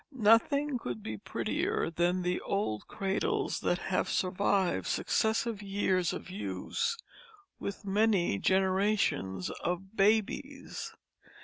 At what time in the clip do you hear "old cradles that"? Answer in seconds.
2.41-3.77